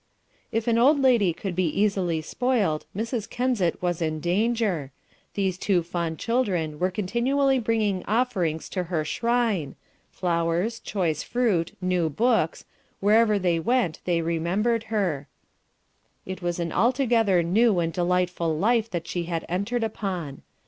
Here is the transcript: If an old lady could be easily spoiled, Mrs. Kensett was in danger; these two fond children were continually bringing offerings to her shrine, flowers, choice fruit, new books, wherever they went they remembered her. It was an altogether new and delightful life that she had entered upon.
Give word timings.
If 0.51 0.67
an 0.67 0.79
old 0.79 0.99
lady 0.99 1.31
could 1.31 1.55
be 1.55 1.67
easily 1.79 2.21
spoiled, 2.23 2.87
Mrs. 2.97 3.29
Kensett 3.29 3.79
was 3.83 4.01
in 4.01 4.19
danger; 4.19 4.91
these 5.35 5.59
two 5.59 5.83
fond 5.83 6.17
children 6.17 6.79
were 6.79 6.89
continually 6.89 7.59
bringing 7.59 8.03
offerings 8.07 8.67
to 8.69 8.85
her 8.85 9.05
shrine, 9.05 9.75
flowers, 10.11 10.79
choice 10.79 11.21
fruit, 11.21 11.73
new 11.81 12.09
books, 12.09 12.65
wherever 12.99 13.37
they 13.37 13.59
went 13.59 13.99
they 14.05 14.23
remembered 14.23 14.85
her. 14.85 15.27
It 16.25 16.41
was 16.41 16.59
an 16.59 16.71
altogether 16.71 17.43
new 17.43 17.77
and 17.77 17.93
delightful 17.93 18.57
life 18.57 18.89
that 18.89 19.05
she 19.07 19.25
had 19.25 19.45
entered 19.47 19.83
upon. 19.83 20.41